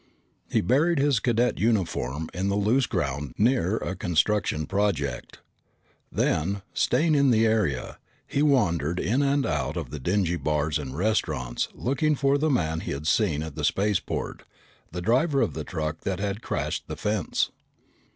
[0.49, 5.41] He buried his cadet uniform in the loose ground near a construction project.
[6.11, 10.97] Then, staying in the area, he wandered in and out of the dingy bars and
[10.97, 14.41] restaurants looking for the man he had seen at the spaceport,
[14.91, 17.51] the driver of the truck that had crashed the fence.